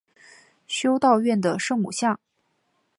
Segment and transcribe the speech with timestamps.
[0.65, 2.19] 修道院的圣母像。